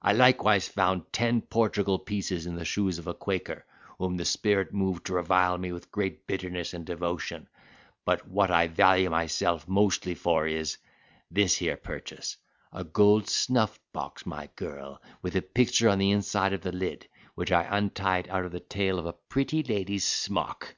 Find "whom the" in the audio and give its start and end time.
3.98-4.24